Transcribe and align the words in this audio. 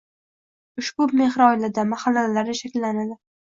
Ushbu 0.81 1.07
mehr 1.19 1.37
oilada, 1.49 1.85
mahallalarda 1.93 2.57
shakillanadi 2.63 3.21